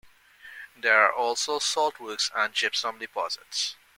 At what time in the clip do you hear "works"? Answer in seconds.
1.99-2.31